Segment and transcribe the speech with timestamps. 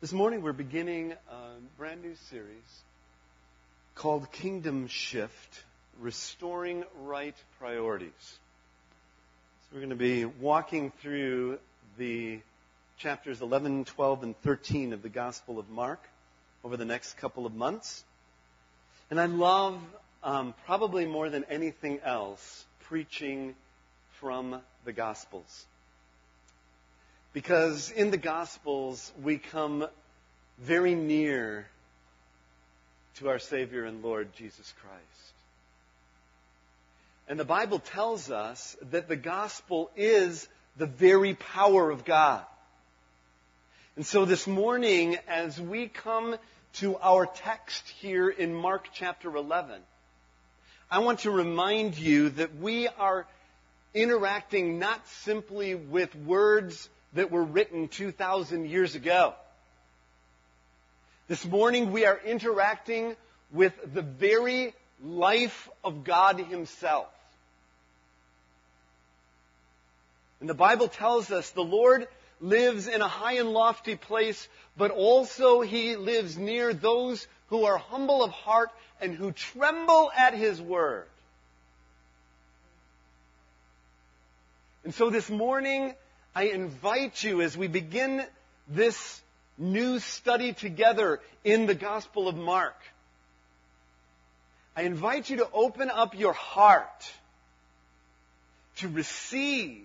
[0.00, 2.82] This morning we're beginning a brand new series
[3.94, 5.62] called Kingdom Shift
[6.00, 8.10] Restoring Right Priorities.
[8.18, 11.58] So we're going to be walking through
[11.98, 12.40] the
[12.96, 16.00] chapters 11, 12, and 13 of the Gospel of Mark
[16.64, 18.02] over the next couple of months.
[19.10, 19.78] And I love,
[20.24, 23.54] um, probably more than anything else, preaching
[24.12, 25.66] from the Gospels.
[27.32, 29.86] Because in the Gospels, we come
[30.58, 31.66] very near
[33.16, 35.32] to our Savior and Lord Jesus Christ.
[37.28, 42.42] And the Bible tells us that the gospel is the very power of God.
[43.94, 46.36] And so this morning, as we come
[46.74, 49.80] to our text here in Mark chapter 11,
[50.90, 53.26] I want to remind you that we are
[53.94, 59.34] interacting not simply with words that were written 2,000 years ago.
[61.28, 63.16] This morning we are interacting
[63.52, 67.08] with the very life of God Himself.
[70.40, 72.08] And the Bible tells us the Lord
[72.40, 77.78] lives in a high and lofty place, but also He lives near those who are
[77.78, 78.70] humble of heart
[79.00, 81.06] and who tremble at His word.
[84.84, 85.94] And so this morning,
[86.34, 88.24] I invite you as we begin
[88.68, 89.20] this
[89.58, 92.76] new study together in the Gospel of Mark.
[94.76, 97.12] I invite you to open up your heart
[98.76, 99.82] to receive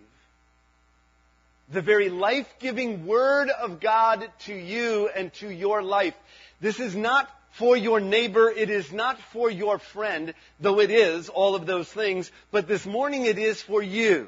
[1.71, 6.13] the very life giving Word of God to you and to your life.
[6.61, 11.27] This is not for your neighbor, it is not for your friend, though it is
[11.27, 14.27] all of those things, but this morning it is for you.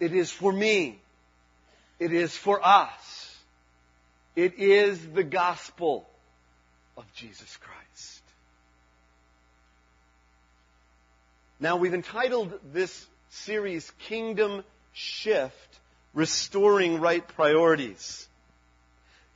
[0.00, 0.98] It is for me.
[1.98, 3.38] It is for us.
[4.34, 6.08] It is the gospel
[6.96, 8.22] of Jesus Christ.
[11.60, 14.64] Now, we've entitled this series Kingdom
[14.94, 15.78] Shift
[16.14, 18.26] Restoring Right Priorities.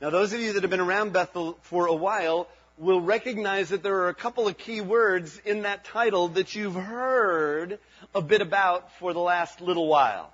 [0.01, 2.47] Now, those of you that have been around Bethel for a while
[2.79, 6.75] will recognize that there are a couple of key words in that title that you've
[6.75, 7.77] heard
[8.15, 10.33] a bit about for the last little while.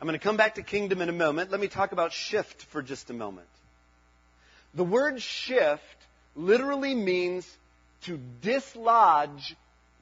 [0.00, 1.50] I'm going to come back to kingdom in a moment.
[1.50, 3.46] Let me talk about shift for just a moment.
[4.74, 5.82] The word shift
[6.34, 7.46] literally means
[8.02, 9.54] to dislodge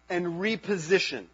[0.08, 1.24] and reposition.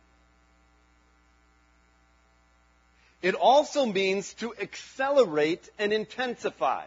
[3.21, 6.85] It also means to accelerate and intensify.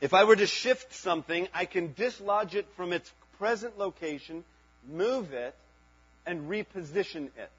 [0.00, 4.44] If I were to shift something, I can dislodge it from its present location,
[4.88, 5.54] move it,
[6.26, 7.50] and reposition it.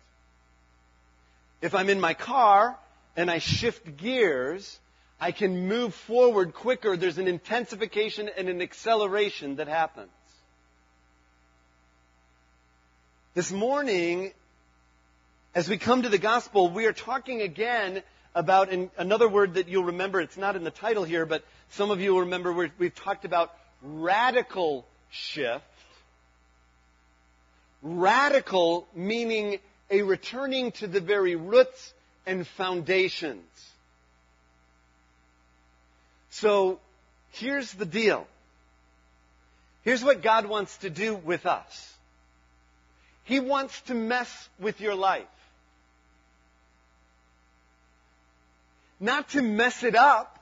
[1.62, 2.78] If I'm in my car
[3.16, 4.80] and I shift gears,
[5.20, 6.98] I can move forward quicker.
[6.98, 10.10] There's an intensification and an acceleration that happens.
[13.36, 14.32] This morning,
[15.54, 18.02] as we come to the gospel, we are talking again
[18.34, 20.20] about another word that you'll remember.
[20.20, 23.54] It's not in the title here, but some of you will remember we've talked about
[23.82, 25.64] radical shift.
[27.82, 29.60] Radical meaning
[29.92, 31.94] a returning to the very roots
[32.26, 33.44] and foundations.
[36.30, 36.80] So
[37.32, 38.26] here's the deal.
[39.84, 41.94] Here's what God wants to do with us.
[43.26, 45.26] He wants to mess with your life.
[49.00, 50.40] Not to mess it up,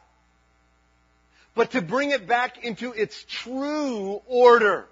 [1.55, 4.87] but to bring it back into its true order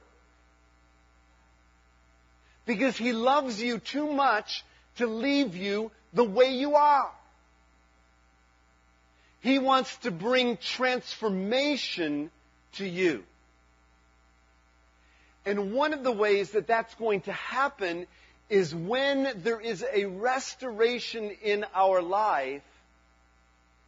[2.68, 4.64] because he loves you too much
[4.98, 7.10] to leave you the way you are.
[9.40, 12.30] He wants to bring transformation
[12.74, 13.24] to you.
[15.46, 18.06] And one of the ways that that's going to happen
[18.50, 22.62] is when there is a restoration in our life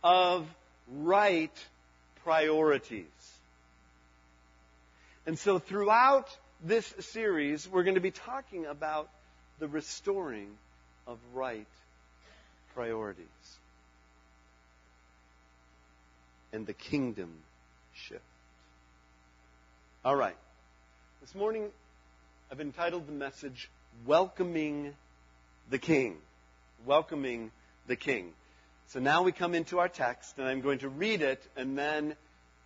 [0.01, 0.47] of
[0.89, 1.51] right
[2.23, 3.05] priorities.
[5.25, 6.29] And so throughout
[6.63, 9.09] this series, we're going to be talking about
[9.59, 10.49] the restoring
[11.07, 11.67] of right
[12.75, 13.25] priorities
[16.51, 17.29] and the kingdom
[17.93, 18.21] shift.
[20.03, 20.35] All right.
[21.21, 21.69] This morning,
[22.51, 23.69] I've entitled the message,
[24.05, 24.93] Welcoming
[25.69, 26.17] the King.
[26.85, 27.51] Welcoming
[27.87, 28.33] the King.
[28.87, 32.15] So now we come into our text, and I'm going to read it and then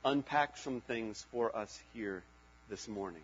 [0.05, 2.23] unpack some things for us here
[2.69, 3.23] this morning.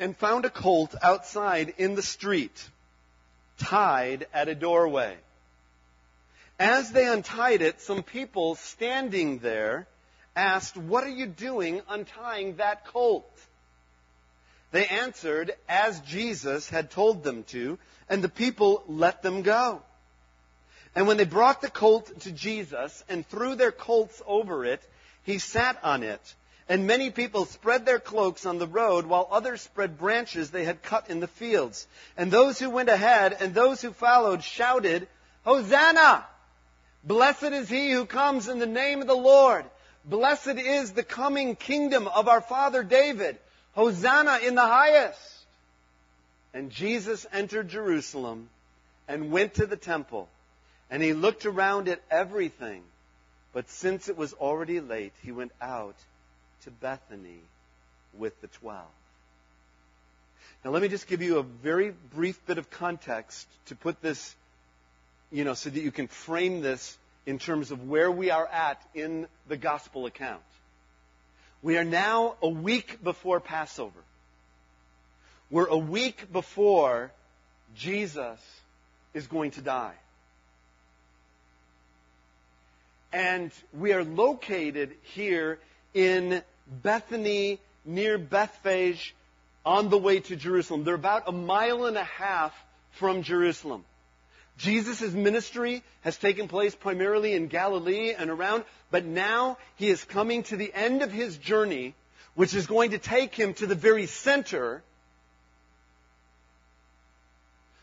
[0.00, 2.68] and found a colt outside in the street,
[3.58, 5.16] tied at a doorway.
[6.58, 9.86] As they untied it, some people standing there
[10.34, 13.30] asked, What are you doing untying that colt?
[14.72, 19.82] They answered as Jesus had told them to, and the people let them go.
[20.94, 24.82] And when they brought the colt to Jesus and threw their colts over it,
[25.24, 26.34] he sat on it.
[26.70, 30.84] And many people spread their cloaks on the road, while others spread branches they had
[30.84, 31.84] cut in the fields.
[32.16, 35.08] And those who went ahead and those who followed shouted,
[35.44, 36.24] Hosanna!
[37.02, 39.64] Blessed is he who comes in the name of the Lord.
[40.04, 43.36] Blessed is the coming kingdom of our father David.
[43.72, 45.18] Hosanna in the highest.
[46.54, 48.48] And Jesus entered Jerusalem
[49.08, 50.28] and went to the temple.
[50.88, 52.84] And he looked around at everything.
[53.52, 55.96] But since it was already late, he went out
[56.64, 57.40] to Bethany
[58.18, 58.86] with the twelve.
[60.64, 64.34] Now, let me just give you a very brief bit of context to put this
[65.30, 68.80] you know, so that you can frame this in terms of where we are at
[68.94, 70.42] in the gospel account.
[71.62, 74.00] We are now a week before Passover.
[75.50, 77.12] We're a week before
[77.76, 78.38] Jesus
[79.14, 79.94] is going to die.
[83.12, 85.58] And we are located here
[85.94, 86.42] in
[86.82, 89.14] Bethany near Bethphage
[89.64, 90.84] on the way to Jerusalem.
[90.84, 92.54] They're about a mile and a half
[92.92, 93.84] from Jerusalem.
[94.58, 100.42] Jesus' ministry has taken place primarily in Galilee and around, but now he is coming
[100.44, 101.94] to the end of his journey,
[102.34, 104.82] which is going to take him to the very center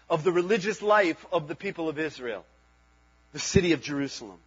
[0.09, 2.45] of the religious life of the people of Israel,
[3.33, 4.37] the city of Jerusalem.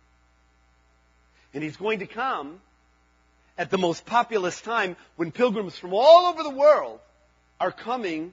[1.53, 2.61] And he's going to come
[3.59, 7.01] at the most populous time when pilgrims from all over the world
[7.59, 8.33] are coming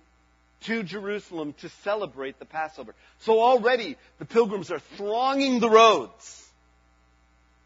[0.62, 2.96] to Jerusalem to celebrate the Passover.
[3.20, 6.50] So already the pilgrims are thronging the roads,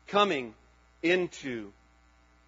[0.08, 0.54] coming
[1.02, 1.72] into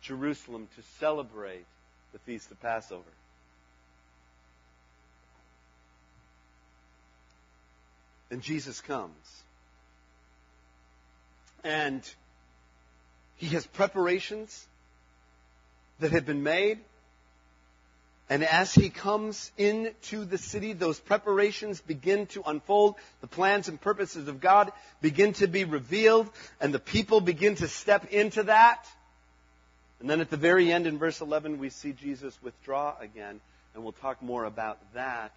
[0.02, 1.66] Jerusalem to celebrate
[2.12, 3.04] the Feast of Passover.
[8.30, 9.44] And Jesus comes.
[11.64, 12.02] And
[13.38, 14.68] he has preparations
[16.04, 16.80] that have been made
[18.30, 22.96] and as he comes into the city, those preparations begin to unfold.
[23.22, 24.72] The plans and purposes of God
[25.02, 26.30] begin to be revealed,
[26.62, 28.86] and the people begin to step into that.
[30.00, 33.40] And then at the very end, in verse 11, we see Jesus withdraw again,
[33.76, 35.34] and we'll talk more about that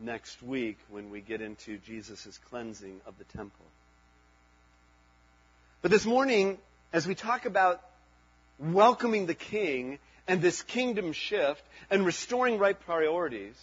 [0.00, 3.66] next week when we get into Jesus' cleansing of the temple.
[5.82, 6.58] But this morning,
[6.92, 7.82] as we talk about
[8.58, 13.54] welcoming the King, and this kingdom shift and restoring right priorities,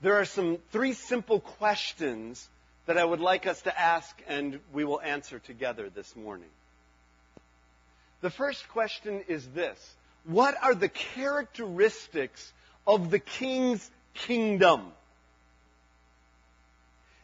[0.00, 2.48] there are some three simple questions
[2.86, 6.48] that I would like us to ask and we will answer together this morning.
[8.20, 9.94] The first question is this.
[10.24, 12.52] What are the characteristics
[12.86, 14.92] of the king's kingdom?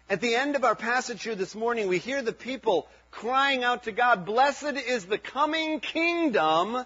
[0.08, 3.84] At the end of our passage here this morning, we hear the people crying out
[3.84, 6.84] to God, Blessed is the coming kingdom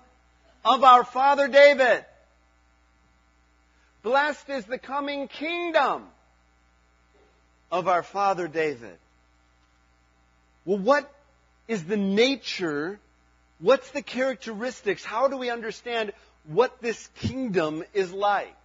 [0.64, 2.04] of our father David.
[4.02, 6.04] Blessed is the coming kingdom
[7.70, 8.96] of our father David.
[10.64, 11.12] Well, what
[11.68, 12.98] is the nature?
[13.58, 15.04] What's the characteristics?
[15.04, 16.12] How do we understand
[16.44, 18.56] what this kingdom is like?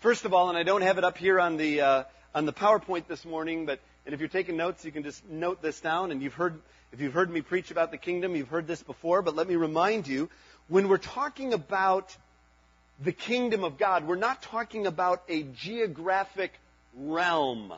[0.00, 2.02] First of all, and I don't have it up here on the uh,
[2.36, 5.62] on the PowerPoint this morning, but and if you're taking notes, you can just note
[5.62, 6.12] this down.
[6.12, 6.60] And you've heard
[6.92, 9.56] if you've heard me preach about the kingdom, you've heard this before, but let me
[9.56, 10.28] remind you
[10.68, 12.14] when we're talking about
[13.02, 16.52] the kingdom of God, we're not talking about a geographic
[16.94, 17.72] realm.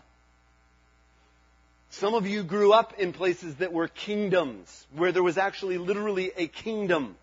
[1.91, 6.33] Some of you grew up in places that were kingdoms, where there was actually literally
[6.37, 7.15] a kingdom,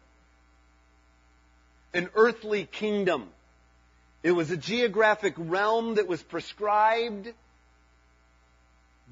[1.94, 3.28] an earthly kingdom.
[4.26, 7.32] It was a geographic realm that was prescribed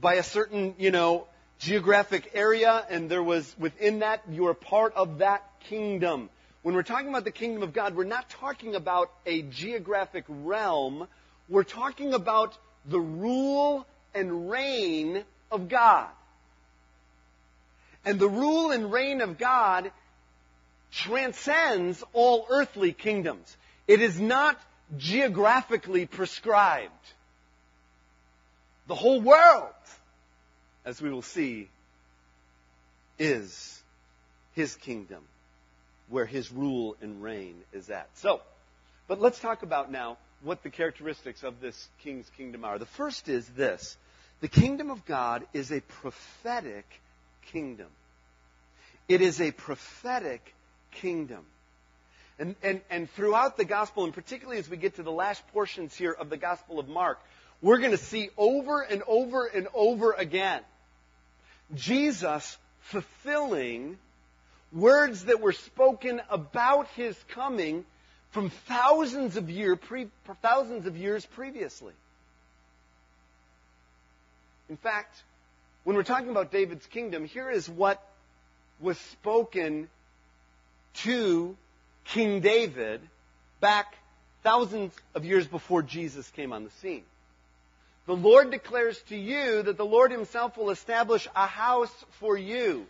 [0.01, 1.27] by a certain, you know,
[1.59, 6.31] geographic area, and there was within that, you were part of that kingdom.
[6.63, 11.07] When we're talking about the kingdom of God, we're not talking about a geographic realm.
[11.47, 16.09] We're talking about the rule and reign of God.
[18.03, 19.91] And the rule and reign of God
[20.91, 23.55] transcends all earthly kingdoms.
[23.87, 24.59] It is not
[24.97, 26.91] geographically prescribed.
[28.87, 29.73] The whole world,
[30.85, 31.69] as we will see,
[33.17, 33.81] is
[34.53, 35.23] his kingdom,
[36.09, 38.09] where his rule and reign is at.
[38.15, 38.41] So,
[39.07, 42.77] but let's talk about now what the characteristics of this king's kingdom are.
[42.77, 43.97] The first is this
[44.41, 46.85] the kingdom of God is a prophetic
[47.53, 47.87] kingdom.
[49.07, 50.53] It is a prophetic
[50.91, 51.45] kingdom.
[52.39, 55.95] And, and, and throughout the gospel, and particularly as we get to the last portions
[55.95, 57.19] here of the gospel of Mark,
[57.61, 60.61] we're going to see over and over and over again
[61.75, 63.97] Jesus fulfilling
[64.71, 67.85] words that were spoken about his coming
[68.31, 70.07] from thousands of, year pre,
[70.41, 71.93] thousands of years previously.
[74.69, 75.15] In fact,
[75.83, 78.03] when we're talking about David's kingdom, here is what
[78.79, 79.87] was spoken
[80.95, 81.55] to
[82.05, 83.01] King David
[83.59, 83.95] back
[84.43, 87.03] thousands of years before Jesus came on the scene.
[88.05, 92.85] The Lord declares to you that the Lord Himself will establish a house for you.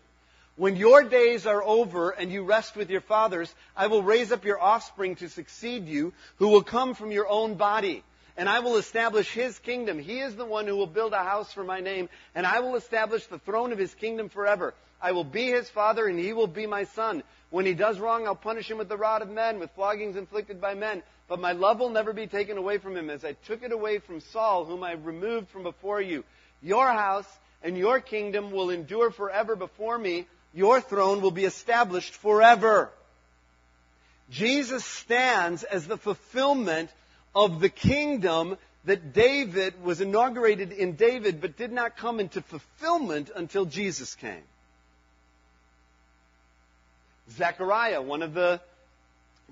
[0.55, 4.45] When your days are over and you rest with your fathers, I will raise up
[4.45, 8.03] your offspring to succeed you, who will come from your own body.
[8.35, 9.99] And I will establish his kingdom.
[9.99, 12.75] He is the one who will build a house for my name, and I will
[12.75, 14.73] establish the throne of his kingdom forever.
[15.01, 17.23] I will be his father, and he will be my son.
[17.51, 20.59] When he does wrong, I'll punish him with the rod of men, with floggings inflicted
[20.59, 21.03] by men.
[21.27, 23.99] But my love will never be taken away from him, as I took it away
[23.99, 26.23] from Saul, whom I removed from before you.
[26.61, 27.27] Your house
[27.61, 30.25] and your kingdom will endure forever before me.
[30.53, 32.89] Your throne will be established forever.
[34.29, 36.89] Jesus stands as the fulfillment
[37.35, 43.31] of the kingdom that David was inaugurated in David, but did not come into fulfillment
[43.33, 44.43] until Jesus came.
[47.31, 48.59] Zechariah, one of the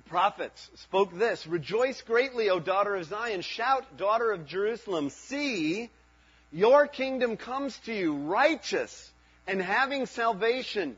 [0.07, 3.41] prophets, spoke this Rejoice greatly, O daughter of Zion.
[3.41, 5.09] Shout, daughter of Jerusalem.
[5.09, 5.89] See,
[6.51, 9.11] your kingdom comes to you, righteous
[9.47, 10.97] and having salvation,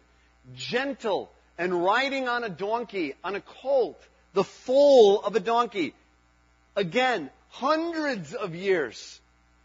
[0.56, 4.02] gentle and riding on a donkey, on a colt,
[4.34, 5.94] the foal of a donkey.
[6.76, 9.20] Again, hundreds of years,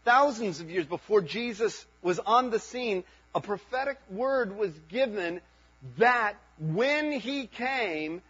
[0.05, 5.41] thousands of years before Jesus was on the scene, a prophetic word was given
[5.97, 8.21] that when he came,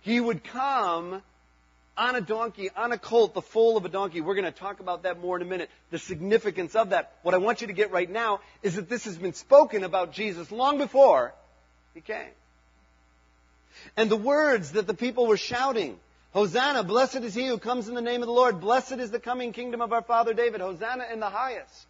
[0.00, 1.22] he would come
[1.96, 4.20] on a donkey, on a colt, the foal of a donkey.
[4.20, 7.14] We're going to talk about that more in a minute, the significance of that.
[7.22, 10.12] What I want you to get right now is that this has been spoken about
[10.12, 11.32] Jesus long before
[11.94, 12.34] he came.
[13.96, 15.98] And the words that the people were shouting,
[16.36, 19.18] Hosanna, blessed is he who comes in the name of the Lord, blessed is the
[19.18, 21.86] coming kingdom of our father David, Hosanna in the highest.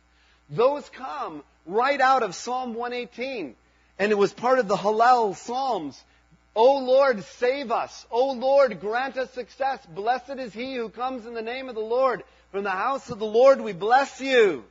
[0.48, 3.56] Those come right out of Psalm 118.
[3.98, 6.00] And it was part of the Hallel Psalms.
[6.54, 8.06] O Lord, save us.
[8.08, 9.84] O Lord, grant us success.
[9.84, 12.22] Blessed is he who comes in the name of the Lord.
[12.52, 14.62] From the house of the Lord we bless you.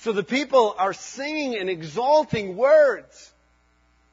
[0.00, 3.32] So the people are singing and exalting words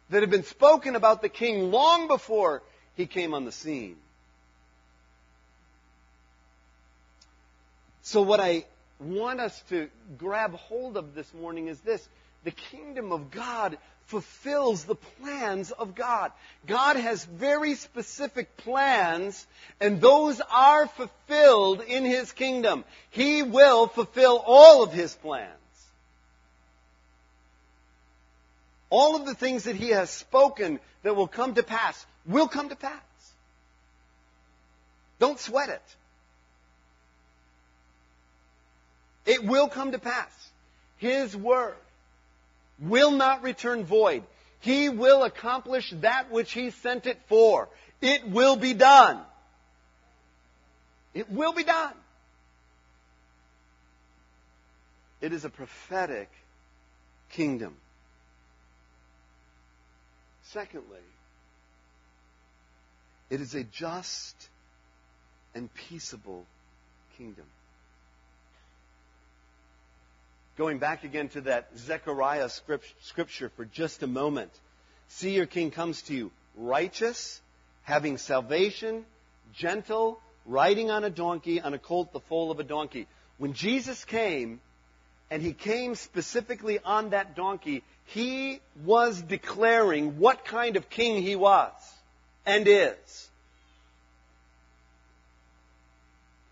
[0.10, 2.64] that have been spoken about the king long before
[2.98, 3.96] he came on the scene.
[8.02, 8.66] So what I
[9.00, 12.06] want us to grab hold of this morning is this.
[12.44, 13.78] The kingdom of God
[14.08, 16.32] fulfills the plans of God.
[16.66, 19.46] God has very specific plans,
[19.80, 22.84] and those are fulfilled in His kingdom.
[23.12, 25.54] He will fulfill all of His plans.
[28.90, 32.70] All of the things that He has spoken that will come to pass will come
[32.70, 33.02] to pass.
[35.20, 35.82] Don't sweat it.
[39.26, 40.32] It will come to pass.
[40.98, 41.76] His word
[42.80, 44.24] will not return void.
[44.60, 47.68] He will accomplish that which He sent it for.
[48.02, 49.20] It will be done.
[51.14, 51.94] It will be done.
[55.20, 56.30] It is a prophetic
[57.32, 57.76] kingdom.
[60.54, 61.00] Secondly,
[63.30, 64.36] it is a just
[65.54, 66.46] and peaceable
[67.18, 67.46] kingdom.
[70.58, 74.52] Going back again to that Zechariah scripture for just a moment.
[75.10, 77.42] See, your king comes to you righteous,
[77.84, 79.06] having salvation,
[79.54, 83.08] gentle, riding on a donkey, on a colt, the foal of a donkey.
[83.38, 84.62] When Jesus came,
[85.30, 91.36] and he came specifically on that donkey, he was declaring what kind of king he
[91.36, 91.72] was
[92.46, 93.30] and is.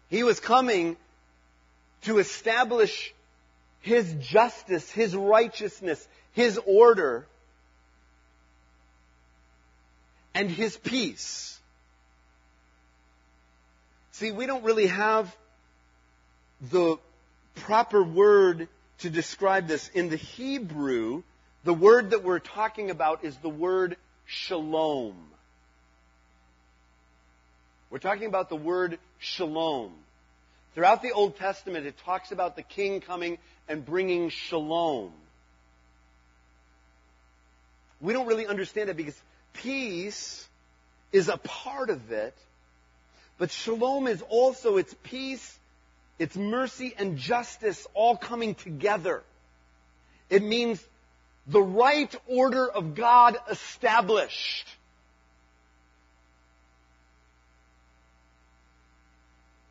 [0.09, 0.97] He was coming
[2.03, 3.13] to establish
[3.81, 7.25] His justice, His righteousness, His order,
[10.33, 11.59] and His peace.
[14.11, 15.35] See, we don't really have
[16.71, 16.97] the
[17.55, 18.67] proper word
[18.99, 19.89] to describe this.
[19.89, 21.23] In the Hebrew,
[21.63, 25.15] the word that we're talking about is the word shalom.
[27.89, 29.93] We're talking about the word shalom.
[30.73, 33.37] Throughout the Old Testament, it talks about the king coming
[33.69, 35.13] and bringing shalom.
[38.01, 39.19] We don't really understand it because
[39.53, 40.45] peace
[41.11, 42.35] is a part of it,
[43.37, 45.57] but shalom is also its peace,
[46.17, 49.23] its mercy, and justice all coming together.
[50.29, 50.83] It means
[51.47, 54.67] the right order of God established.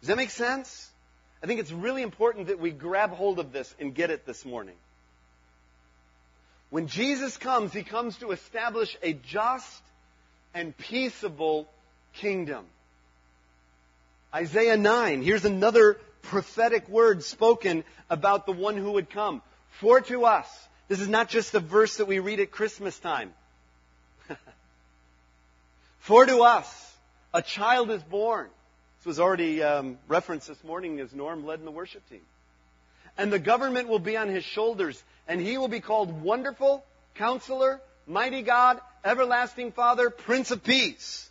[0.00, 0.90] Does that make sense?
[1.42, 4.44] I think it's really important that we grab hold of this and get it this
[4.44, 4.76] morning.
[6.70, 9.82] When Jesus comes, he comes to establish a just
[10.52, 11.68] and peaceable
[12.14, 12.64] kingdom.
[14.34, 19.42] Isaiah 9, here's another prophetic word spoken about the one who would come.
[19.80, 20.46] For to us,
[20.88, 23.32] this is not just a verse that we read at Christmas time.
[26.00, 26.94] For to us,
[27.32, 28.48] a child is born.
[28.98, 32.22] This was already um, referenced this morning as Norm led in the worship team.
[33.16, 37.80] And the government will be on his shoulders, and he will be called Wonderful, Counselor,
[38.06, 41.30] Mighty God, Everlasting Father, Prince of Peace.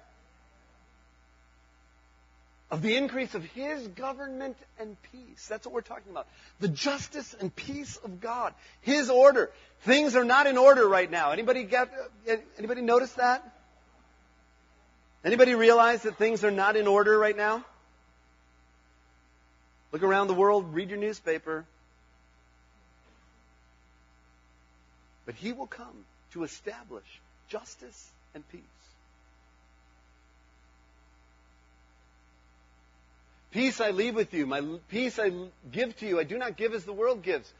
[2.71, 5.45] Of the increase of his government and peace.
[5.47, 6.25] That's what we're talking about.
[6.61, 8.53] The justice and peace of God.
[8.79, 9.51] His order.
[9.81, 11.31] Things are not in order right now.
[11.31, 11.91] Anybody get
[12.29, 13.43] uh, anybody notice that?
[15.23, 17.63] Anybody realize that things are not in order right now?
[19.91, 21.65] Look around the world, read your newspaper.
[25.25, 27.05] But he will come to establish
[27.49, 28.61] justice and peace.
[33.51, 34.45] Peace I leave with you.
[34.45, 35.31] My peace I
[35.71, 36.19] give to you.
[36.19, 37.51] I do not give as the world gives.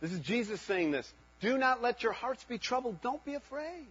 [0.00, 1.12] This is Jesus saying this.
[1.40, 3.02] Do not let your hearts be troubled.
[3.02, 3.86] Don't be afraid.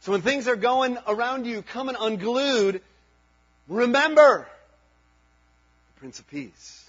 [0.00, 2.82] So when things are going around you, coming unglued,
[3.68, 4.46] remember
[5.94, 6.85] the Prince of Peace.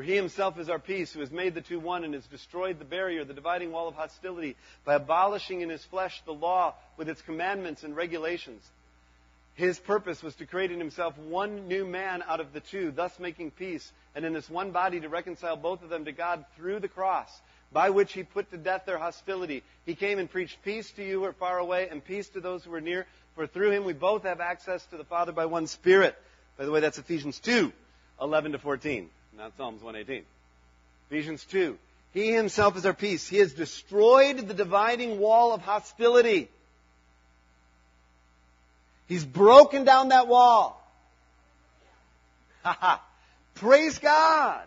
[0.00, 2.78] For he himself is our peace, who has made the two one and has destroyed
[2.78, 7.10] the barrier, the dividing wall of hostility, by abolishing in his flesh the law with
[7.10, 8.66] its commandments and regulations.
[9.56, 13.18] His purpose was to create in himself one new man out of the two, thus
[13.18, 16.80] making peace, and in this one body to reconcile both of them to God through
[16.80, 17.28] the cross,
[17.70, 19.62] by which he put to death their hostility.
[19.84, 22.64] He came and preached peace to you who are far away, and peace to those
[22.64, 25.66] who are near, for through him we both have access to the Father by one
[25.66, 26.16] Spirit.
[26.56, 27.70] By the way, that's Ephesians 2,
[28.18, 30.24] 11 to 14 not Psalms 118.
[31.10, 31.78] Ephesians 2.
[32.12, 33.28] He himself is our peace.
[33.28, 36.48] He has destroyed the dividing wall of hostility.
[39.06, 40.76] He's broken down that wall.
[43.54, 44.62] Praise God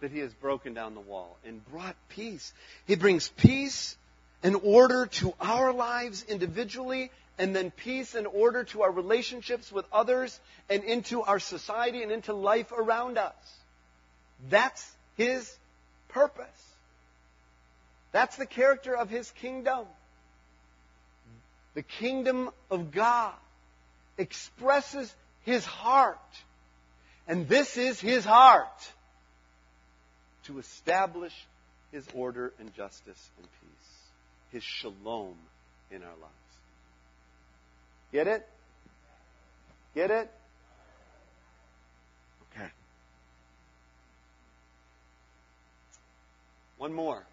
[0.00, 2.52] that He has broken down the wall and brought peace.
[2.86, 3.96] He brings peace
[4.42, 9.84] and order to our lives individually and then peace and order to our relationships with
[9.92, 13.34] others and into our society and into life around us.
[14.50, 14.84] That's
[15.16, 15.56] his
[16.08, 16.46] purpose.
[18.12, 19.86] That's the character of his kingdom.
[21.74, 23.34] The kingdom of God
[24.16, 26.18] expresses his heart.
[27.28, 28.92] And this is his heart
[30.44, 31.34] to establish
[31.92, 33.88] his order and justice and peace,
[34.52, 35.36] his shalom
[35.90, 36.34] in our lives.
[38.12, 38.48] Get it?
[39.94, 40.30] Get it?
[42.52, 42.68] Okay.
[46.78, 47.24] One more.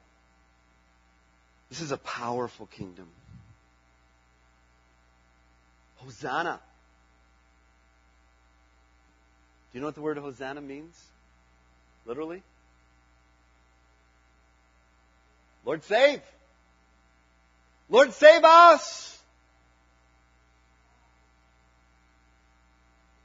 [1.70, 3.08] This is a powerful kingdom.
[5.98, 6.60] Hosanna.
[9.72, 10.96] Do you know what the word Hosanna means?
[12.06, 12.44] Literally?
[15.66, 16.22] Lord, save!
[17.90, 19.20] Lord, save us!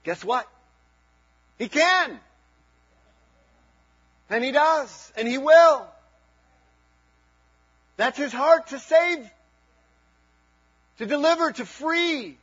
[0.04, 0.48] Guess what?
[1.58, 2.18] He can.
[4.30, 5.12] And he does.
[5.16, 5.86] And he will.
[7.96, 9.30] That's his heart to save,
[10.98, 12.38] to deliver, to free,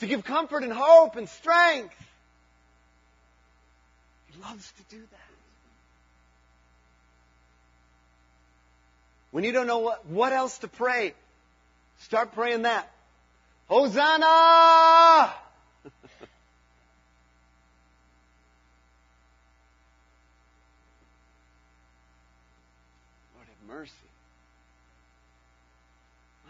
[0.00, 1.94] to give comfort and hope and strength.
[4.32, 5.20] He loves to do that.
[9.30, 11.14] When you don't know what, what else to pray,
[12.00, 12.90] start praying that.
[13.68, 15.32] Hosanna!
[23.68, 23.92] Mercy.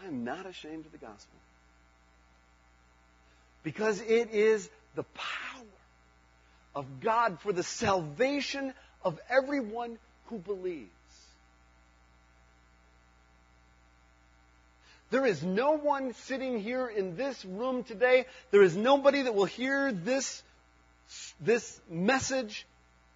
[0.03, 1.39] I am not ashamed of the gospel.
[3.63, 5.65] Because it is the power
[6.75, 8.73] of God for the salvation
[9.03, 9.97] of everyone
[10.27, 10.89] who believes.
[15.11, 18.25] There is no one sitting here in this room today.
[18.51, 20.43] There is nobody that will hear this,
[21.39, 22.65] this message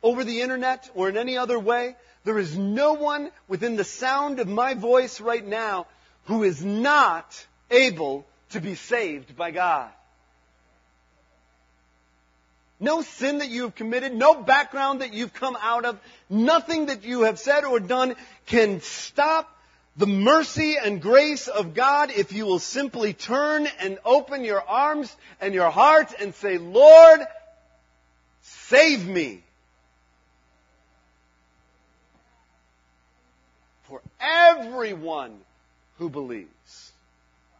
[0.01, 1.95] over the internet or in any other way.
[2.29, 5.87] There is no one within the sound of my voice right now
[6.25, 9.89] who is not able to be saved by God.
[12.79, 17.03] No sin that you have committed, no background that you've come out of, nothing that
[17.03, 18.15] you have said or done
[18.45, 19.49] can stop
[19.97, 25.17] the mercy and grace of God if you will simply turn and open your arms
[25.41, 27.21] and your heart and say, Lord,
[28.43, 29.41] save me.
[33.89, 35.37] For everyone
[35.97, 36.91] who believes.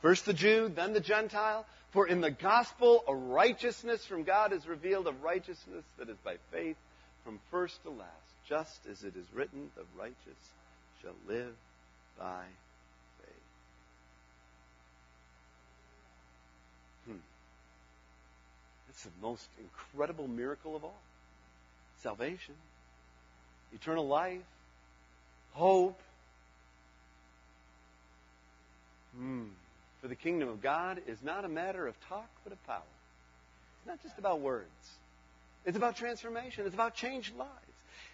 [0.01, 1.65] First the Jew, then the Gentile.
[1.91, 6.35] For in the gospel a righteousness from God is revealed, a righteousness that is by
[6.51, 6.77] faith
[7.25, 8.09] from first to last.
[8.47, 10.15] Just as it is written, the righteous
[11.01, 11.53] shall live
[12.17, 12.43] by
[13.21, 13.29] faith.
[17.05, 17.19] Hmm.
[18.87, 20.99] That's the most incredible miracle of all.
[22.01, 22.55] Salvation,
[23.73, 24.41] eternal life,
[25.53, 25.99] hope.
[29.19, 29.43] Hmm.
[30.01, 32.82] For the kingdom of God is not a matter of talk, but of power.
[33.79, 34.65] It's not just about words.
[35.65, 36.65] It's about transformation.
[36.65, 37.51] It's about changed lives.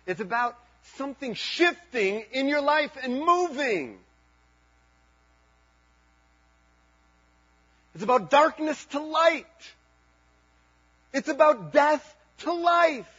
[0.08, 0.58] It's about
[0.98, 4.00] something shifting in your life and moving.
[7.94, 9.46] It's about darkness to light.
[11.14, 13.10] It's about death to life.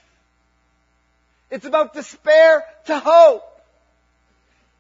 [1.51, 3.45] It's about despair to hope.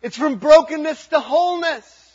[0.02, 2.05] It's from brokenness to wholeness.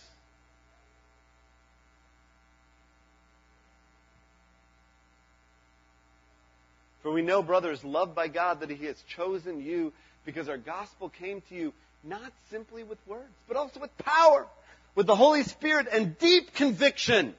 [7.01, 9.91] For we know, brothers, loved by God, that He has chosen you
[10.25, 14.47] because our gospel came to you not simply with words, but also with power,
[14.95, 17.33] with the Holy Spirit and deep conviction.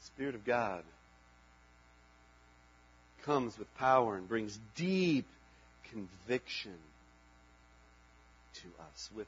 [0.00, 0.82] Spirit of God
[3.24, 5.26] comes with power and brings deep
[5.90, 6.74] conviction
[8.54, 9.10] to us.
[9.14, 9.26] With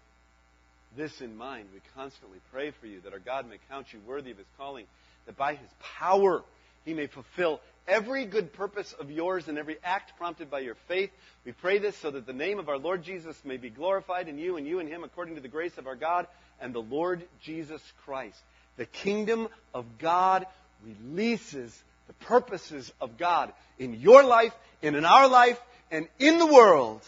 [0.97, 4.31] this in mind, we constantly pray for you that our God may count you worthy
[4.31, 4.87] of his calling,
[5.27, 6.43] that by his power
[6.85, 11.11] he may fulfill every good purpose of yours and every act prompted by your faith.
[11.45, 14.39] We pray this so that the name of our Lord Jesus may be glorified in
[14.39, 16.27] you and you in him according to the grace of our God
[16.61, 18.39] and the Lord Jesus Christ.
[18.77, 20.47] The kingdom of God
[20.85, 21.77] releases
[22.07, 27.03] the purposes of God in your life and in our life and in the world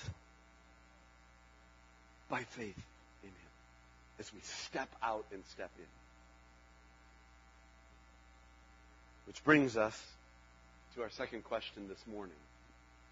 [2.28, 2.76] by faith
[4.22, 5.84] as we step out and step in.
[9.26, 10.00] Which brings us
[10.94, 12.36] to our second question this morning.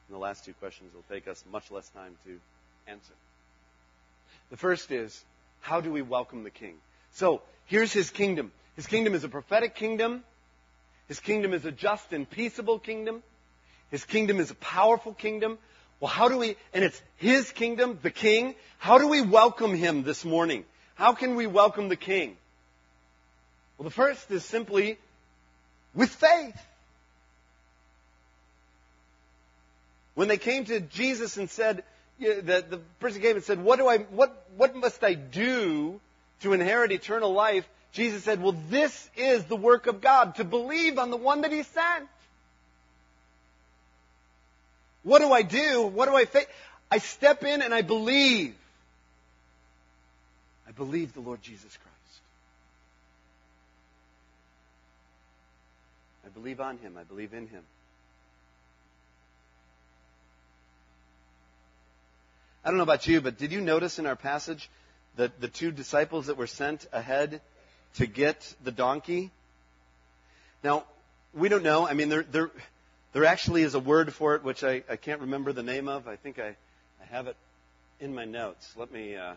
[0.06, 2.38] And the last two questions will take us much less time to
[2.86, 3.12] answer.
[4.50, 5.24] The first is,
[5.62, 6.74] how do we welcome the king?
[7.14, 8.52] So, here's his kingdom.
[8.76, 10.22] His kingdom is a prophetic kingdom.
[11.08, 13.24] His kingdom is a just and peaceable kingdom.
[13.90, 15.58] His kingdom is a powerful kingdom.
[15.98, 18.54] Well, how do we, and it's his kingdom, the king.
[18.78, 20.64] How do we welcome him this morning?
[21.00, 22.36] How can we welcome the king?
[23.78, 24.98] Well, the first is simply
[25.94, 26.60] with faith.
[30.14, 31.84] When they came to Jesus and said,
[32.18, 35.98] the, the person came and said, what do I, what, what must I do
[36.42, 37.66] to inherit eternal life?
[37.92, 41.50] Jesus said, well, this is the work of God, to believe on the one that
[41.50, 42.08] He sent.
[45.02, 45.80] What do I do?
[45.80, 46.44] What do I face?
[46.90, 48.54] I step in and I believe.
[50.80, 52.20] Believe the Lord Jesus Christ.
[56.24, 56.96] I believe on Him.
[56.98, 57.62] I believe in Him.
[62.64, 64.70] I don't know about you, but did you notice in our passage
[65.16, 67.42] that the two disciples that were sent ahead
[67.96, 69.30] to get the donkey?
[70.64, 70.84] Now,
[71.34, 71.86] we don't know.
[71.86, 72.50] I mean, they're, they're,
[73.12, 76.08] There actually is a word for it, which I, I can't remember the name of.
[76.08, 76.56] I think I,
[77.02, 77.36] I have it
[78.00, 78.72] in my notes.
[78.78, 79.34] Let me, uh,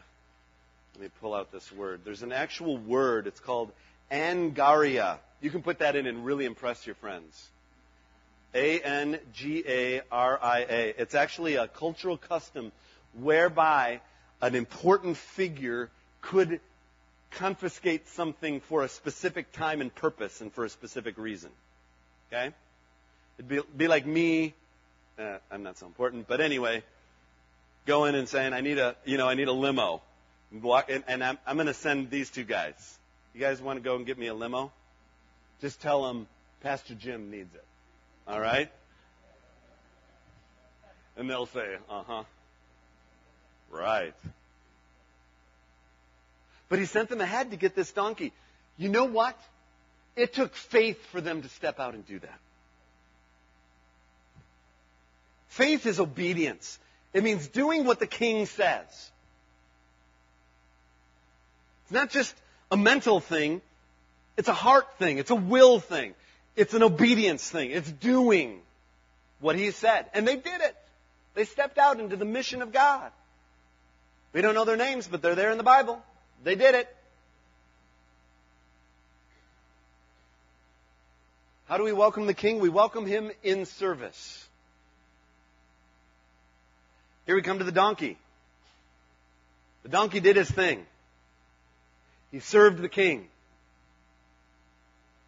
[0.95, 2.01] let me pull out this word.
[2.03, 3.25] There's an actual word.
[3.25, 3.71] It's called
[4.11, 5.17] angaria.
[5.41, 7.49] You can put that in and really impress your friends.
[8.53, 10.93] A N G A R I A.
[10.97, 12.71] It's actually a cultural custom
[13.19, 14.01] whereby
[14.41, 15.89] an important figure
[16.21, 16.59] could
[17.31, 21.49] confiscate something for a specific time and purpose and for a specific reason.
[22.31, 22.53] Okay?
[23.37, 24.53] It'd be, be like me,
[25.17, 26.83] uh, I'm not so important, but anyway,
[27.87, 30.01] going and saying, I need a, you know, I need a limo.
[30.53, 32.97] And, I'm, I'm going to send these two guys.
[33.33, 34.71] You guys want to go and get me a limo?
[35.61, 36.27] Just tell them
[36.61, 37.65] Pastor Jim needs it.
[38.27, 38.69] All right?
[41.17, 42.23] And they'll say, uh huh.
[43.71, 44.13] Right.
[46.69, 48.31] But he sent them ahead to get this donkey.
[48.77, 49.39] You know what?
[50.15, 52.39] It took faith for them to step out and do that.
[55.47, 56.79] Faith is obedience.
[57.13, 59.11] It means doing what the king says.
[61.93, 62.35] Not just
[62.71, 63.61] a mental thing,
[64.35, 66.15] it's a heart thing, it's a will thing,
[66.55, 68.59] it's an obedience thing, it's doing
[69.39, 70.07] what he said.
[70.15, 70.75] And they did it.
[71.35, 73.11] They stepped out into the mission of God.
[74.33, 76.01] We don't know their names, but they're there in the Bible.
[76.43, 76.87] They did it.
[81.65, 82.59] How do we welcome the king?
[82.59, 84.47] We welcome him in service.
[87.27, 88.17] Here we come to the donkey.
[89.83, 90.85] The donkey did his thing.
[92.33, 93.27] He served the king.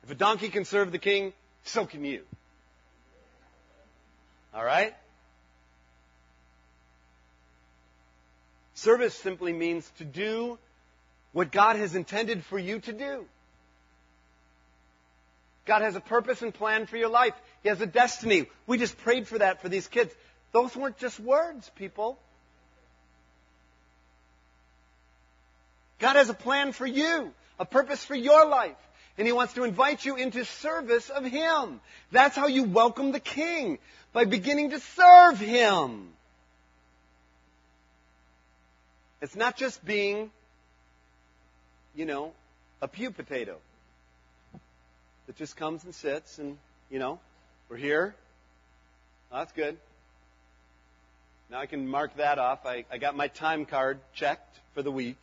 [0.04, 2.24] If a donkey can serve the king, so can you.
[4.56, 4.96] All right?
[8.74, 10.58] Service simply means to do
[11.32, 13.26] what God has intended for you to do.
[15.68, 17.34] God has a purpose and plan for your life.
[17.62, 18.48] He has a destiny.
[18.65, 20.12] We just prayed for that for these kids.
[20.54, 22.18] Those weren't just words, people.
[25.99, 28.75] God has a plan for you, a purpose for your life.
[29.17, 31.79] And He wants to invite you into service of Him.
[32.12, 33.79] That's how you welcome the King,
[34.12, 36.10] by beginning to serve Him.
[39.21, 40.31] It's not just being,
[41.95, 42.34] you know,
[42.81, 43.58] a pew potato
[45.27, 46.58] that just comes and sits and,
[46.91, 47.19] you know,
[47.69, 48.13] we're here.
[49.31, 49.77] That's good.
[51.49, 52.65] Now I can mark that off.
[52.65, 55.17] I, I got my time card checked for the week.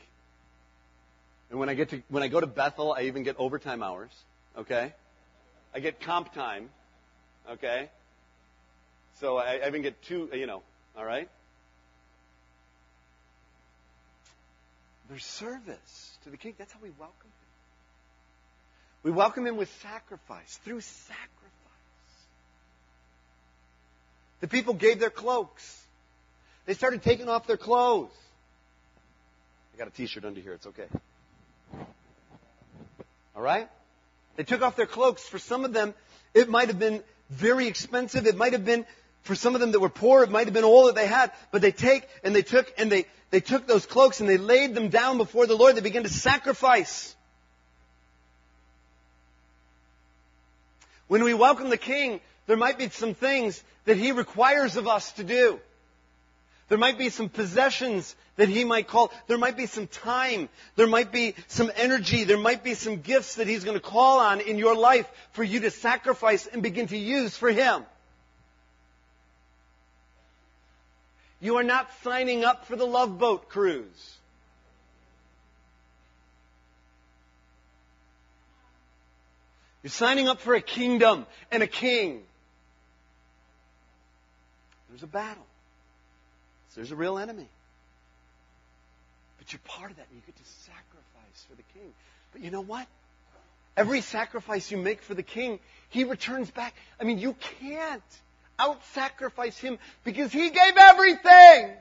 [1.52, 4.10] And when I get to when I go to Bethel, I even get overtime hours.
[4.56, 4.94] Okay?
[5.74, 6.70] I get comp time.
[7.46, 7.90] Okay?
[9.20, 10.62] So I, I even get two, you know,
[10.96, 11.28] all right?
[15.10, 16.54] There's service to the king.
[16.56, 17.48] That's how we welcome him.
[19.02, 21.28] We welcome him with sacrifice, through sacrifice.
[24.40, 25.82] The people gave their cloaks.
[26.64, 28.08] They started taking off their clothes.
[29.74, 30.54] I got a t-shirt under here.
[30.54, 30.86] It's okay.
[33.34, 33.68] All right?
[34.36, 35.22] They took off their cloaks.
[35.22, 35.94] For some of them,
[36.34, 38.26] it might have been very expensive.
[38.26, 38.86] It might have been,
[39.22, 41.32] for some of them that were poor, it might have been all that they had.
[41.50, 44.74] But they take and they took and they, they took those cloaks and they laid
[44.74, 45.76] them down before the Lord.
[45.76, 47.14] They began to sacrifice.
[51.08, 55.12] When we welcome the King, there might be some things that He requires of us
[55.12, 55.60] to do.
[56.68, 59.12] There might be some possessions that he might call.
[59.26, 60.48] There might be some time.
[60.76, 62.24] There might be some energy.
[62.24, 65.42] There might be some gifts that he's going to call on in your life for
[65.42, 67.84] you to sacrifice and begin to use for him.
[71.40, 74.16] You are not signing up for the love boat cruise.
[79.82, 82.22] You're signing up for a kingdom and a king.
[84.88, 85.46] There's a battle.
[86.76, 87.48] There's a real enemy.
[89.42, 91.92] But you're part of that and you get to sacrifice for the king.
[92.32, 92.86] But you know what?
[93.76, 96.74] Every sacrifice you make for the king, he returns back.
[97.00, 98.02] I mean, you can't
[98.56, 101.72] out sacrifice him because he gave everything.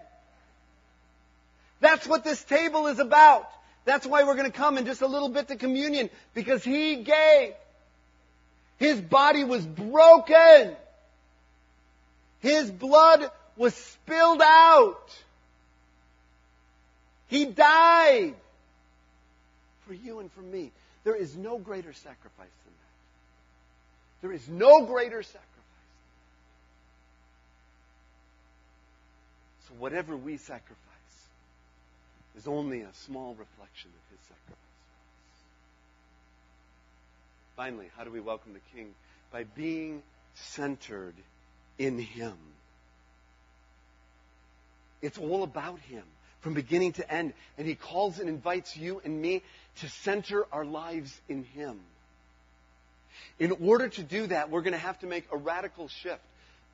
[1.81, 3.47] That's what this table is about.
[3.85, 6.95] That's why we're going to come in just a little bit to communion because he
[6.95, 7.53] gave.
[8.77, 10.75] His body was broken.
[12.39, 15.15] His blood was spilled out.
[17.31, 18.35] He died
[19.87, 20.69] for you and for me.
[21.05, 24.21] There is no greater sacrifice than that.
[24.21, 25.47] There is no greater sacrifice.
[29.69, 30.75] So whatever we sacrifice
[32.37, 34.57] is only a small reflection of his sacrifice.
[37.55, 38.93] Finally, how do we welcome the King?
[39.31, 40.03] By being
[40.35, 41.15] centered
[41.79, 42.35] in Him.
[45.01, 46.03] It's all about Him
[46.41, 47.33] from beginning to end.
[47.57, 49.43] And He calls and invites you and me
[49.77, 51.79] to center our lives in Him.
[53.39, 56.21] In order to do that, we're going to have to make a radical shift.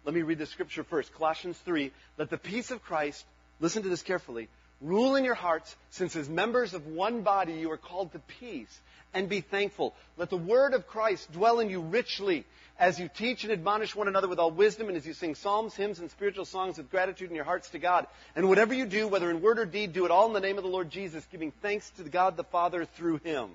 [0.04, 1.14] Let me read the scripture first.
[1.14, 1.92] Colossians 3.
[2.18, 3.26] Let the peace of Christ,
[3.60, 4.50] listen to this carefully,
[4.82, 8.80] rule in your hearts, since as members of one body you are called to peace,
[9.14, 9.96] and be thankful.
[10.18, 12.46] Let the word of Christ dwell in you richly
[12.80, 15.76] as you teach and admonish one another with all wisdom, and as you sing psalms,
[15.76, 18.06] hymns, and spiritual songs with gratitude in your hearts to God.
[18.36, 20.58] And whatever you do, whether in word or deed, do it all in the name
[20.58, 23.50] of the Lord Jesus, giving thanks to God the Father through him.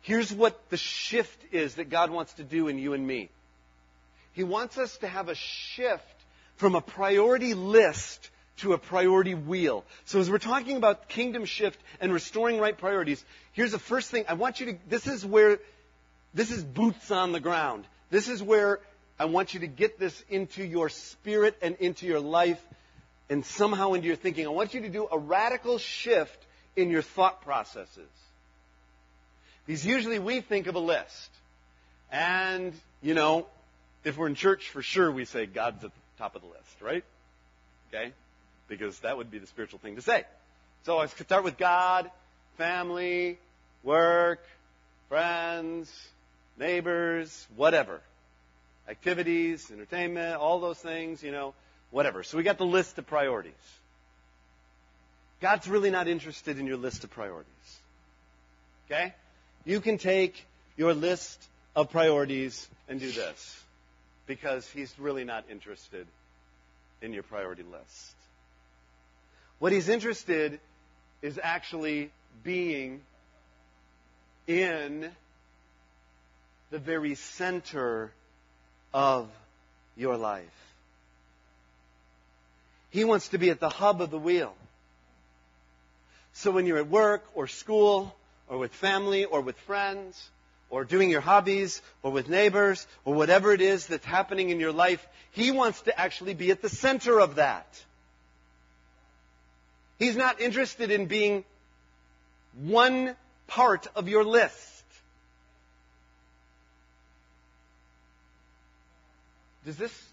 [0.00, 3.28] Here's what the shift is that God wants to do in you and me.
[4.32, 6.02] He wants us to have a shift
[6.56, 9.84] from a priority list to a priority wheel.
[10.04, 14.24] So as we're talking about kingdom shift and restoring right priorities, here's the first thing
[14.28, 15.58] I want you to, this is where,
[16.32, 17.84] this is boots on the ground.
[18.10, 18.80] This is where
[19.18, 22.60] I want you to get this into your spirit and into your life
[23.28, 24.46] and somehow into your thinking.
[24.46, 26.38] I want you to do a radical shift
[26.76, 28.08] in your thought processes.
[29.66, 31.30] Because usually we think of a list.
[32.12, 33.46] And, you know,
[34.04, 36.82] if we're in church, for sure we say God's at the top of the list,
[36.82, 37.04] right?
[37.88, 38.12] Okay?
[38.68, 40.24] Because that would be the spiritual thing to say.
[40.84, 42.10] So I start with God,
[42.56, 43.38] family,
[43.82, 44.44] work,
[45.08, 45.92] friends,
[46.58, 48.00] neighbors, whatever.
[48.88, 51.54] Activities, entertainment, all those things, you know,
[51.90, 52.22] whatever.
[52.22, 53.52] So we got the list of priorities.
[55.40, 57.78] God's really not interested in your list of priorities.
[58.86, 59.14] Okay?
[59.64, 60.46] You can take
[60.76, 61.42] your list
[61.74, 63.62] of priorities and do this
[64.26, 66.06] because he's really not interested
[67.02, 68.14] in your priority list.
[69.58, 70.60] What he's interested
[71.22, 72.10] is actually
[72.42, 73.00] being
[74.46, 75.10] in
[76.70, 78.12] the very center
[78.92, 79.28] of
[79.96, 80.44] your life.
[82.90, 84.54] He wants to be at the hub of the wheel.
[86.34, 88.14] So when you're at work or school
[88.48, 90.30] or with family or with friends
[90.68, 94.72] or doing your hobbies or with neighbors or whatever it is that's happening in your
[94.72, 97.66] life, He wants to actually be at the center of that.
[99.98, 101.44] He's not interested in being
[102.62, 104.82] one part of your list.
[109.64, 110.08] Does this?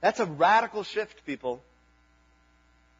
[0.00, 1.62] That's a radical shift, people.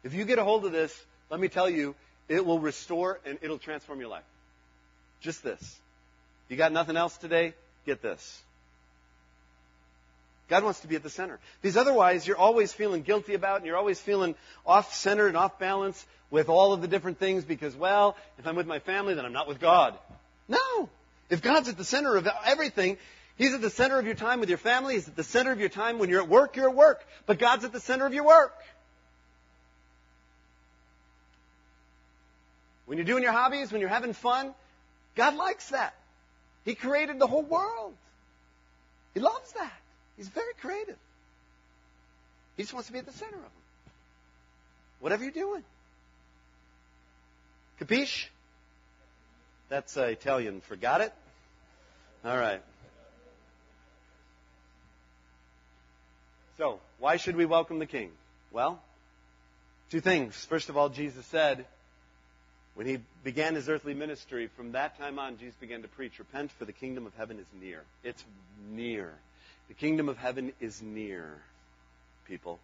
[0.03, 0.95] If you get a hold of this,
[1.29, 1.95] let me tell you,
[2.27, 4.23] it will restore and it'll transform your life.
[5.21, 5.79] Just this.
[6.49, 7.53] You got nothing else today?
[7.85, 8.41] Get this.
[10.51, 11.39] God wants to be at the center.
[11.61, 14.35] Because otherwise, you're always feeling guilty about and you're always feeling
[14.65, 18.57] off center and off balance with all of the different things because, well, if I'm
[18.57, 19.97] with my family, then I'm not with God.
[20.49, 20.89] No.
[21.29, 22.97] If God's at the center of everything,
[23.37, 24.95] He's at the center of your time with your family.
[24.95, 27.01] He's at the center of your time when you're at work, you're at work.
[27.25, 28.53] But God's at the center of your work.
[32.87, 34.53] When you're doing your hobbies, when you're having fun,
[35.15, 35.95] God likes that.
[36.65, 37.93] He created the whole world.
[39.13, 39.80] He loves that.
[40.21, 40.97] He's very creative.
[42.55, 43.51] He just wants to be at the center of them.
[44.99, 45.63] Whatever you're doing.
[47.81, 48.27] Capiche?
[49.69, 50.61] That's uh, Italian.
[50.61, 51.11] Forgot it?
[52.23, 52.61] All right.
[56.59, 58.11] So, why should we welcome the King?
[58.51, 58.79] Well,
[59.89, 60.35] two things.
[60.45, 61.65] First of all, Jesus said,
[62.75, 66.51] when he began his earthly ministry, from that time on, Jesus began to preach, Repent,
[66.51, 67.81] for the kingdom of heaven is near.
[68.03, 68.23] It's
[68.69, 69.15] near.
[69.71, 71.37] The kingdom of heaven is near,
[72.27, 72.59] people.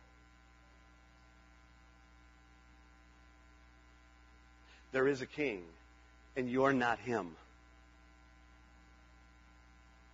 [4.91, 5.63] There is a king,
[6.35, 7.37] and you're not him.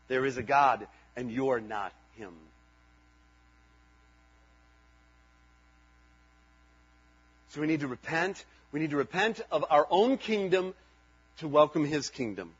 [0.07, 2.33] There is a God, and you're not him.
[7.49, 8.45] So we need to repent.
[8.71, 10.75] We need to repent of our own kingdom
[11.39, 12.51] to welcome his kingdom.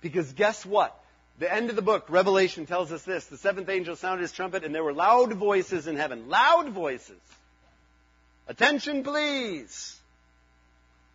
[0.00, 0.96] Because guess what?
[1.40, 3.24] The end of the book, Revelation, tells us this.
[3.24, 6.28] The seventh angel sounded his trumpet, and there were loud voices in heaven.
[6.28, 7.18] Loud voices.
[8.46, 9.98] Attention, please.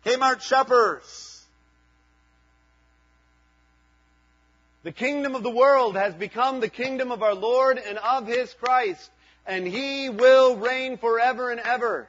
[0.04, 1.44] Kmart shoppers.
[4.82, 8.52] The kingdom of the world has become the kingdom of our Lord and of his
[8.54, 9.08] Christ,
[9.46, 12.08] and he will reign forever and ever.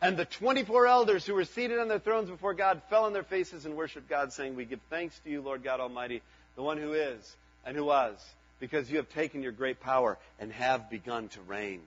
[0.00, 3.22] And the 24 elders who were seated on their thrones before God fell on their
[3.22, 6.22] faces and worshiped God, saying, We give thanks to you, Lord God Almighty,
[6.56, 8.16] the one who is and who was,
[8.60, 11.80] because you have taken your great power and have begun to reign.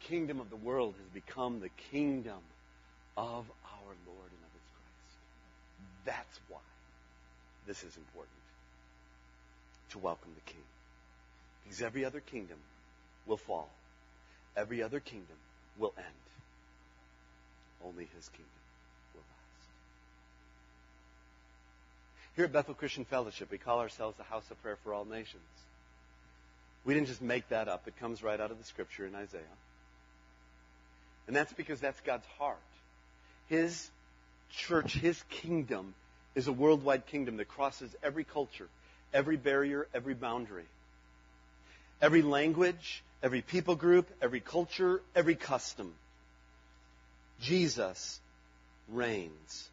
[0.00, 2.40] The kingdom of the world has become the kingdom
[3.16, 5.18] of our Lord and of his Christ.
[6.04, 6.58] That's why.
[7.66, 8.36] this is important
[9.90, 10.62] to welcome the King.
[11.64, 12.58] Because every other kingdom
[13.26, 13.70] will fall,
[14.56, 15.36] every other kingdom
[15.78, 16.06] will end.
[17.84, 18.62] Only his kingdom
[19.14, 19.68] will last.
[22.36, 25.42] Here at Bethel Christian Fellowship, we call ourselves the house of prayer for all nations.
[26.84, 29.42] We didn't just make that up, it comes right out of the scripture in Isaiah.
[31.26, 32.56] And that's because that's God's heart.
[33.48, 33.90] His
[34.50, 35.94] church, his kingdom,
[36.34, 38.68] is a worldwide kingdom that crosses every culture,
[39.12, 40.64] every barrier, every boundary,
[42.00, 45.92] every language, every people group, every culture, every custom.
[47.40, 48.20] Jesus
[48.88, 49.68] reigns.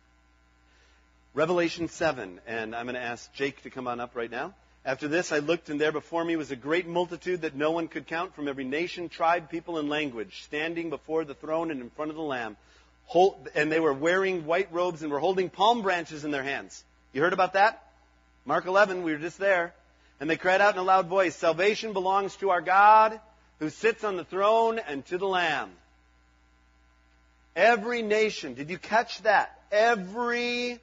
[1.35, 4.55] Revelation 7, and I'm going to ask Jake to come on up right now.
[4.83, 7.87] After this, I looked, and there before me was a great multitude that no one
[7.87, 11.91] could count from every nation, tribe, people, and language, standing before the throne and in
[11.91, 12.57] front of the Lamb.
[13.53, 16.83] And they were wearing white robes and were holding palm branches in their hands.
[17.13, 17.83] You heard about that?
[18.43, 19.75] Mark 11, we were just there.
[20.19, 23.19] And they cried out in a loud voice, Salvation belongs to our God
[23.59, 25.69] who sits on the throne and to the Lamb.
[27.55, 29.55] Every nation, did you catch that?
[29.71, 30.79] Every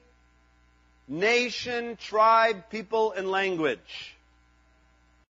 [1.07, 4.16] nation, tribe, people, and language